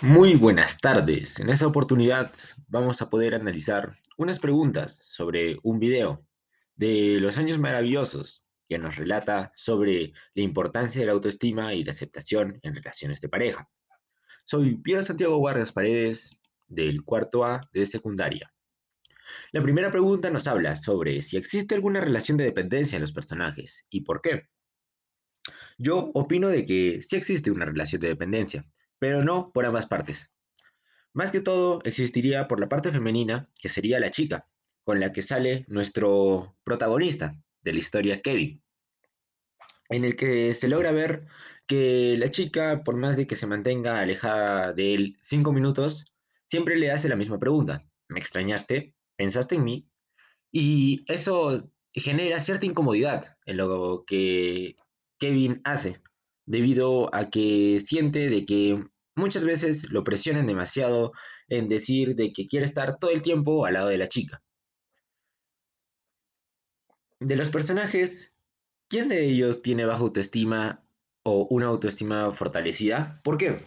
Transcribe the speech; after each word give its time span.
Muy 0.00 0.36
buenas 0.36 0.78
tardes. 0.78 1.40
En 1.40 1.48
esta 1.50 1.66
oportunidad 1.66 2.32
vamos 2.68 3.02
a 3.02 3.10
poder 3.10 3.34
analizar 3.34 3.96
unas 4.16 4.38
preguntas 4.38 4.94
sobre 4.96 5.56
un 5.64 5.80
video 5.80 6.24
de 6.76 7.18
los 7.20 7.36
años 7.36 7.58
maravillosos 7.58 8.44
que 8.68 8.78
nos 8.78 8.94
relata 8.94 9.50
sobre 9.56 10.12
la 10.34 10.42
importancia 10.42 11.00
de 11.00 11.06
la 11.06 11.14
autoestima 11.14 11.74
y 11.74 11.82
la 11.82 11.90
aceptación 11.90 12.60
en 12.62 12.76
relaciones 12.76 13.20
de 13.20 13.28
pareja. 13.28 13.68
Soy 14.44 14.76
Piero 14.76 15.02
Santiago 15.02 15.42
Vargas 15.42 15.72
Paredes 15.72 16.38
del 16.68 17.02
cuarto 17.02 17.44
A 17.44 17.60
de 17.72 17.84
secundaria. 17.84 18.54
La 19.50 19.64
primera 19.64 19.90
pregunta 19.90 20.30
nos 20.30 20.46
habla 20.46 20.76
sobre 20.76 21.22
si 21.22 21.36
existe 21.36 21.74
alguna 21.74 22.00
relación 22.00 22.36
de 22.36 22.44
dependencia 22.44 22.94
en 22.94 23.02
los 23.02 23.12
personajes 23.12 23.84
y 23.90 24.02
por 24.02 24.20
qué. 24.20 24.46
Yo 25.76 26.12
opino 26.14 26.46
de 26.50 26.64
que 26.64 27.02
sí 27.02 27.16
existe 27.16 27.50
una 27.50 27.64
relación 27.64 28.00
de 28.00 28.08
dependencia, 28.08 28.64
pero 28.98 29.24
no 29.24 29.52
por 29.52 29.64
ambas 29.64 29.86
partes. 29.86 30.32
Más 31.12 31.30
que 31.30 31.40
todo, 31.40 31.80
existiría 31.84 32.48
por 32.48 32.60
la 32.60 32.68
parte 32.68 32.92
femenina, 32.92 33.50
que 33.60 33.68
sería 33.68 34.00
la 34.00 34.10
chica, 34.10 34.48
con 34.84 35.00
la 35.00 35.12
que 35.12 35.22
sale 35.22 35.64
nuestro 35.68 36.56
protagonista 36.64 37.34
de 37.62 37.72
la 37.72 37.78
historia, 37.78 38.20
Kevin, 38.22 38.62
en 39.88 40.04
el 40.04 40.16
que 40.16 40.54
se 40.54 40.68
logra 40.68 40.92
ver 40.92 41.26
que 41.66 42.16
la 42.18 42.30
chica, 42.30 42.82
por 42.84 42.96
más 42.96 43.16
de 43.16 43.26
que 43.26 43.36
se 43.36 43.46
mantenga 43.46 44.00
alejada 44.00 44.72
de 44.72 44.94
él 44.94 45.16
cinco 45.22 45.52
minutos, 45.52 46.06
siempre 46.46 46.78
le 46.78 46.90
hace 46.90 47.08
la 47.08 47.16
misma 47.16 47.38
pregunta. 47.38 47.82
¿Me 48.08 48.20
extrañaste? 48.20 48.94
¿Pensaste 49.16 49.56
en 49.56 49.64
mí? 49.64 49.88
Y 50.50 51.04
eso 51.12 51.70
genera 51.92 52.40
cierta 52.40 52.66
incomodidad 52.66 53.36
en 53.44 53.58
lo 53.58 54.04
que 54.06 54.76
Kevin 55.18 55.60
hace, 55.64 56.00
debido 56.46 57.14
a 57.14 57.28
que 57.28 57.80
siente 57.80 58.30
de 58.30 58.46
que 58.46 58.82
muchas 59.18 59.44
veces 59.44 59.90
lo 59.90 60.04
presionan 60.04 60.46
demasiado 60.46 61.12
en 61.48 61.68
decir 61.68 62.14
de 62.14 62.32
que 62.32 62.46
quiere 62.46 62.64
estar 62.64 62.98
todo 62.98 63.10
el 63.10 63.22
tiempo 63.22 63.66
al 63.66 63.74
lado 63.74 63.88
de 63.88 63.98
la 63.98 64.08
chica. 64.08 64.42
De 67.20 67.36
los 67.36 67.50
personajes, 67.50 68.32
¿quién 68.88 69.08
de 69.08 69.24
ellos 69.26 69.60
tiene 69.60 69.84
baja 69.84 70.00
autoestima 70.00 70.84
o 71.24 71.46
una 71.50 71.66
autoestima 71.66 72.32
fortalecida? 72.32 73.20
¿Por 73.24 73.36
qué? 73.36 73.58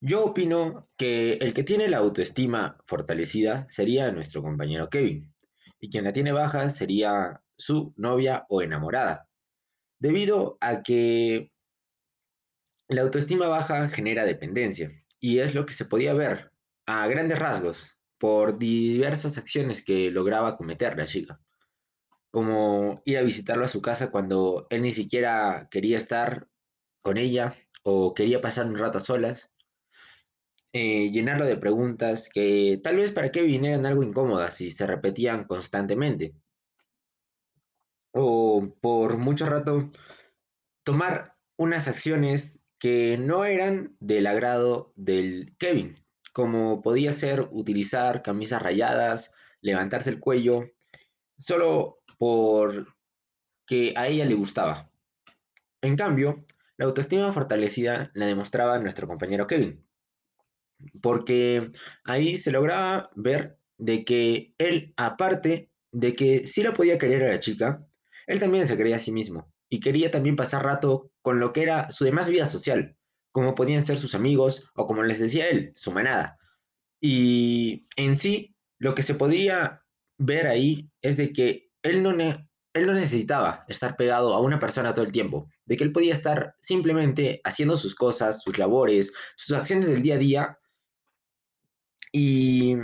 Yo 0.00 0.24
opino 0.24 0.88
que 0.96 1.34
el 1.34 1.54
que 1.54 1.62
tiene 1.62 1.88
la 1.88 1.98
autoestima 1.98 2.78
fortalecida 2.86 3.66
sería 3.68 4.10
nuestro 4.12 4.42
compañero 4.42 4.88
Kevin, 4.88 5.34
y 5.80 5.90
quien 5.90 6.04
la 6.04 6.12
tiene 6.12 6.32
baja 6.32 6.70
sería 6.70 7.42
su 7.56 7.94
novia 7.96 8.44
o 8.48 8.62
enamorada, 8.62 9.28
debido 9.98 10.58
a 10.60 10.82
que 10.82 11.52
la 12.88 13.02
autoestima 13.02 13.48
baja 13.48 13.88
genera 13.88 14.24
dependencia 14.24 14.90
y 15.20 15.38
es 15.38 15.54
lo 15.54 15.64
que 15.66 15.72
se 15.72 15.86
podía 15.86 16.12
ver 16.14 16.52
a 16.86 17.06
grandes 17.06 17.38
rasgos 17.38 17.96
por 18.18 18.58
diversas 18.58 19.38
acciones 19.38 19.82
que 19.82 20.10
lograba 20.10 20.56
cometer 20.56 20.96
la 20.96 21.06
chica, 21.06 21.40
como 22.30 23.02
ir 23.04 23.18
a 23.18 23.22
visitarlo 23.22 23.64
a 23.64 23.68
su 23.68 23.80
casa 23.80 24.10
cuando 24.10 24.66
él 24.70 24.82
ni 24.82 24.92
siquiera 24.92 25.68
quería 25.70 25.96
estar 25.96 26.48
con 27.02 27.16
ella 27.16 27.54
o 27.82 28.14
quería 28.14 28.40
pasar 28.40 28.66
un 28.66 28.78
rato 28.78 28.98
a 28.98 29.00
solas, 29.00 29.52
eh, 30.72 31.10
llenarlo 31.10 31.44
de 31.44 31.56
preguntas 31.56 32.28
que 32.28 32.80
tal 32.82 32.96
vez 32.96 33.12
para 33.12 33.30
Kevin 33.30 33.64
eran 33.64 33.86
algo 33.86 34.02
incómodas 34.02 34.60
y 34.60 34.70
se 34.70 34.86
repetían 34.86 35.44
constantemente, 35.44 36.34
o 38.12 38.76
por 38.80 39.18
mucho 39.18 39.46
rato 39.46 39.90
tomar 40.82 41.36
unas 41.56 41.88
acciones 41.88 42.63
que 42.84 43.16
no 43.16 43.46
eran 43.46 43.96
del 43.98 44.26
agrado 44.26 44.92
del 44.94 45.56
Kevin, 45.58 45.96
como 46.34 46.82
podía 46.82 47.12
ser 47.12 47.48
utilizar 47.50 48.20
camisas 48.20 48.60
rayadas, 48.60 49.32
levantarse 49.62 50.10
el 50.10 50.20
cuello, 50.20 50.66
solo 51.38 52.02
por 52.18 52.94
que 53.66 53.94
a 53.96 54.08
ella 54.08 54.26
le 54.26 54.34
gustaba. 54.34 54.90
En 55.80 55.96
cambio, 55.96 56.44
la 56.76 56.84
autoestima 56.84 57.32
fortalecida 57.32 58.10
la 58.12 58.26
demostraba 58.26 58.78
nuestro 58.78 59.08
compañero 59.08 59.46
Kevin, 59.46 59.82
porque 61.00 61.72
ahí 62.04 62.36
se 62.36 62.52
lograba 62.52 63.08
ver 63.16 63.56
de 63.78 64.04
que 64.04 64.52
él, 64.58 64.92
aparte 64.98 65.70
de 65.90 66.14
que 66.14 66.46
sí 66.46 66.62
la 66.62 66.74
podía 66.74 66.98
querer 66.98 67.22
a 67.22 67.32
la 67.32 67.40
chica, 67.40 67.82
él 68.26 68.40
también 68.40 68.68
se 68.68 68.76
creía 68.76 68.96
a 68.96 68.98
sí 68.98 69.10
mismo 69.10 69.53
y 69.74 69.80
quería 69.80 70.12
también 70.12 70.36
pasar 70.36 70.62
rato 70.62 71.10
con 71.20 71.40
lo 71.40 71.52
que 71.52 71.62
era 71.62 71.90
su 71.90 72.04
demás 72.04 72.28
vida 72.28 72.46
social, 72.46 72.96
como 73.32 73.56
podían 73.56 73.84
ser 73.84 73.96
sus 73.96 74.14
amigos 74.14 74.70
o 74.76 74.86
como 74.86 75.02
les 75.02 75.18
decía 75.18 75.48
él, 75.48 75.72
su 75.74 75.90
manada. 75.90 76.38
Y 77.00 77.88
en 77.96 78.16
sí, 78.16 78.54
lo 78.78 78.94
que 78.94 79.02
se 79.02 79.16
podía 79.16 79.82
ver 80.16 80.46
ahí 80.46 80.88
es 81.02 81.16
de 81.16 81.32
que 81.32 81.72
él 81.82 82.04
no, 82.04 82.10
él 82.12 82.86
no 82.86 82.92
necesitaba 82.92 83.64
estar 83.66 83.96
pegado 83.96 84.32
a 84.32 84.40
una 84.40 84.60
persona 84.60 84.94
todo 84.94 85.04
el 85.04 85.10
tiempo, 85.10 85.50
de 85.64 85.76
que 85.76 85.82
él 85.82 85.90
podía 85.90 86.12
estar 86.12 86.54
simplemente 86.60 87.40
haciendo 87.42 87.76
sus 87.76 87.96
cosas, 87.96 88.44
sus 88.44 88.56
labores, 88.58 89.12
sus 89.34 89.56
acciones 89.56 89.88
del 89.88 90.02
día 90.02 90.14
a 90.14 90.18
día. 90.18 90.58
Y 92.12 92.76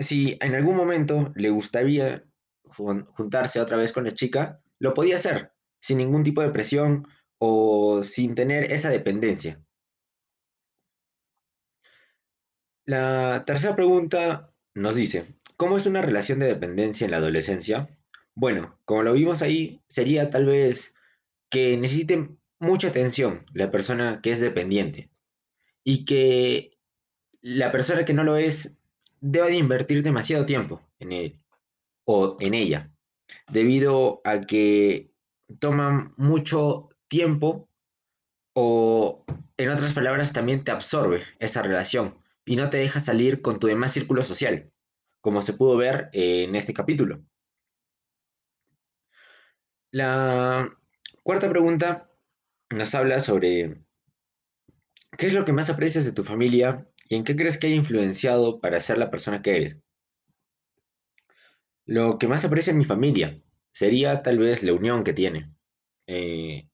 si 0.00 0.36
en 0.40 0.56
algún 0.56 0.74
momento 0.74 1.32
le 1.36 1.50
gustaría 1.50 2.24
juntarse 2.64 3.60
otra 3.60 3.76
vez 3.76 3.92
con 3.92 4.02
la 4.02 4.10
chica, 4.10 4.60
lo 4.80 4.94
podía 4.94 5.14
hacer, 5.14 5.52
sin 5.80 5.98
ningún 5.98 6.22
tipo 6.22 6.42
de 6.42 6.50
presión 6.50 7.06
o 7.38 8.02
sin 8.04 8.34
tener 8.34 8.72
esa 8.72 8.90
dependencia. 8.90 9.62
La 12.84 13.44
tercera 13.46 13.76
pregunta 13.76 14.52
nos 14.74 14.96
dice, 14.96 15.26
¿cómo 15.56 15.76
es 15.76 15.86
una 15.86 16.02
relación 16.02 16.38
de 16.38 16.46
dependencia 16.46 17.04
en 17.04 17.10
la 17.10 17.18
adolescencia? 17.18 17.88
Bueno, 18.34 18.78
como 18.84 19.02
lo 19.02 19.12
vimos 19.12 19.42
ahí, 19.42 19.82
sería 19.88 20.30
tal 20.30 20.46
vez 20.46 20.94
que 21.50 21.76
necesite 21.76 22.30
mucha 22.60 22.88
atención 22.88 23.46
la 23.52 23.70
persona 23.70 24.20
que 24.22 24.30
es 24.30 24.40
dependiente 24.40 25.10
y 25.84 26.04
que 26.04 26.70
la 27.40 27.70
persona 27.72 28.04
que 28.04 28.14
no 28.14 28.24
lo 28.24 28.36
es 28.36 28.78
deba 29.20 29.46
de 29.46 29.56
invertir 29.56 30.02
demasiado 30.02 30.46
tiempo 30.46 30.80
en 30.98 31.12
él 31.12 31.40
o 32.04 32.36
en 32.40 32.54
ella, 32.54 32.90
debido 33.50 34.20
a 34.24 34.40
que 34.40 35.10
toman 35.60 36.14
mucho 36.16 36.90
tiempo 37.08 37.68
o, 38.54 39.24
en 39.56 39.68
otras 39.70 39.92
palabras, 39.92 40.32
también 40.32 40.64
te 40.64 40.70
absorbe 40.70 41.22
esa 41.38 41.62
relación 41.62 42.22
y 42.44 42.56
no 42.56 42.70
te 42.70 42.78
deja 42.78 43.00
salir 43.00 43.42
con 43.42 43.58
tu 43.58 43.66
demás 43.66 43.92
círculo 43.92 44.22
social, 44.22 44.72
como 45.20 45.42
se 45.42 45.54
pudo 45.54 45.76
ver 45.76 46.10
en 46.12 46.54
este 46.56 46.74
capítulo. 46.74 47.22
La 49.90 50.68
cuarta 51.22 51.48
pregunta 51.48 52.10
nos 52.70 52.94
habla 52.94 53.20
sobre 53.20 53.82
qué 55.16 55.26
es 55.26 55.32
lo 55.32 55.44
que 55.44 55.52
más 55.52 55.70
aprecias 55.70 56.04
de 56.04 56.12
tu 56.12 56.24
familia 56.24 56.86
y 57.08 57.16
en 57.16 57.24
qué 57.24 57.36
crees 57.36 57.58
que 57.58 57.68
haya 57.68 57.76
influenciado 57.76 58.60
para 58.60 58.80
ser 58.80 58.98
la 58.98 59.10
persona 59.10 59.40
que 59.40 59.56
eres. 59.56 59.78
Lo 61.86 62.18
que 62.18 62.28
más 62.28 62.44
aprecio 62.44 62.72
en 62.72 62.78
mi 62.78 62.84
familia 62.84 63.42
sería 63.78 64.24
tal 64.24 64.38
vez 64.38 64.64
la 64.64 64.72
unión 64.72 65.04
que 65.04 65.12
tiene, 65.12 65.54
eh, 66.08 66.68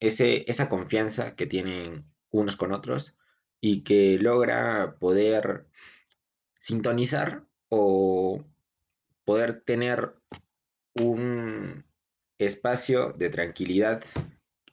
ese, 0.00 0.50
esa 0.50 0.70
confianza 0.70 1.36
que 1.36 1.46
tienen 1.46 2.10
unos 2.30 2.56
con 2.56 2.72
otros 2.72 3.14
y 3.60 3.84
que 3.84 4.18
logra 4.18 4.96
poder 4.98 5.66
sintonizar 6.58 7.46
o 7.68 8.42
poder 9.26 9.60
tener 9.64 10.14
un 10.94 11.84
espacio 12.38 13.12
de 13.12 13.28
tranquilidad 13.28 14.02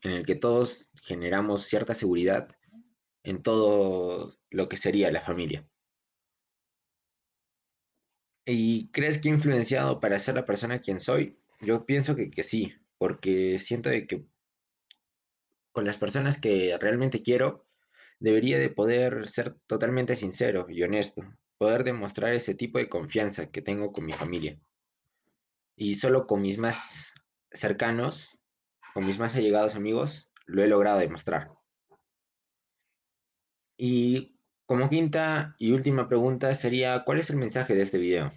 en 0.04 0.12
el 0.12 0.26
que 0.26 0.36
todos 0.36 0.94
generamos 1.02 1.66
cierta 1.66 1.94
seguridad 1.94 2.48
en 3.24 3.44
todo 3.44 4.38
lo 4.50 4.70
que 4.70 4.78
sería 4.78 5.12
la 5.12 5.20
familia. 5.20 5.68
¿Y 8.46 8.90
crees 8.92 9.18
que 9.18 9.28
he 9.28 9.34
influenciado 9.34 10.00
para 10.00 10.18
ser 10.18 10.36
la 10.36 10.46
persona 10.46 10.80
quien 10.80 11.02
soy? 11.02 11.43
Yo 11.64 11.86
pienso 11.86 12.16
que, 12.16 12.30
que 12.30 12.44
sí, 12.44 12.74
porque 12.98 13.60
siento 13.60 13.90
de 13.90 14.06
que 14.06 14.26
con 15.72 15.86
las 15.86 15.98
personas 15.98 16.40
que 16.40 16.78
realmente 16.80 17.22
quiero, 17.22 17.66
debería 18.20 18.60
de 18.60 18.70
poder 18.70 19.28
ser 19.28 19.56
totalmente 19.68 20.16
sincero 20.16 20.68
y 20.70 20.84
honesto, 20.84 21.24
poder 21.58 21.84
demostrar 21.84 22.34
ese 22.34 22.54
tipo 22.56 22.78
de 22.78 22.88
confianza 22.90 23.52
que 23.52 23.62
tengo 23.62 23.92
con 23.92 24.06
mi 24.06 24.14
familia. 24.14 24.60
Y 25.76 25.96
solo 25.96 26.28
con 26.28 26.42
mis 26.42 26.58
más 26.58 27.14
cercanos, 27.52 28.30
con 28.94 29.06
mis 29.06 29.18
más 29.18 29.36
allegados 29.36 29.76
amigos, 29.76 30.32
lo 30.46 30.64
he 30.64 30.68
logrado 30.68 31.00
demostrar. 31.00 31.52
Y 33.76 34.38
como 34.66 34.88
quinta 34.88 35.56
y 35.58 35.72
última 35.72 36.08
pregunta 36.08 36.54
sería, 36.54 37.04
¿cuál 37.04 37.20
es 37.20 37.30
el 37.30 37.38
mensaje 37.38 37.76
de 37.76 37.82
este 37.82 37.98
video? 37.98 38.32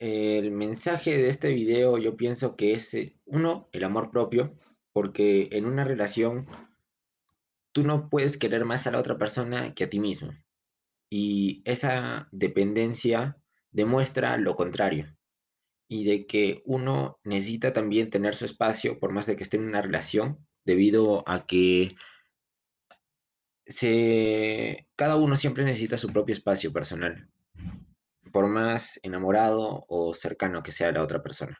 El 0.00 0.50
mensaje 0.50 1.18
de 1.18 1.28
este 1.28 1.52
video 1.52 1.98
yo 1.98 2.16
pienso 2.16 2.56
que 2.56 2.72
es, 2.72 2.94
eh, 2.94 3.14
uno, 3.26 3.68
el 3.72 3.84
amor 3.84 4.10
propio, 4.10 4.56
porque 4.92 5.50
en 5.52 5.66
una 5.66 5.84
relación 5.84 6.46
tú 7.72 7.82
no 7.82 8.08
puedes 8.08 8.38
querer 8.38 8.64
más 8.64 8.86
a 8.86 8.92
la 8.92 8.98
otra 8.98 9.18
persona 9.18 9.74
que 9.74 9.84
a 9.84 9.90
ti 9.90 10.00
mismo. 10.00 10.32
Y 11.10 11.60
esa 11.66 12.28
dependencia 12.32 13.36
demuestra 13.72 14.38
lo 14.38 14.56
contrario. 14.56 15.14
Y 15.86 16.04
de 16.04 16.26
que 16.26 16.62
uno 16.64 17.20
necesita 17.22 17.74
también 17.74 18.08
tener 18.08 18.34
su 18.34 18.46
espacio, 18.46 18.98
por 18.98 19.12
más 19.12 19.26
de 19.26 19.36
que 19.36 19.42
esté 19.42 19.58
en 19.58 19.64
una 19.64 19.82
relación, 19.82 20.38
debido 20.64 21.28
a 21.28 21.46
que 21.46 21.94
se, 23.66 24.88
cada 24.96 25.16
uno 25.16 25.36
siempre 25.36 25.62
necesita 25.64 25.98
su 25.98 26.08
propio 26.10 26.32
espacio 26.32 26.72
personal, 26.72 27.28
por 28.32 28.48
más 28.48 29.00
enamorado 29.02 29.84
o 29.88 30.14
cercano 30.14 30.62
que 30.62 30.72
sea 30.72 30.92
la 30.92 31.02
otra 31.02 31.22
persona. 31.22 31.58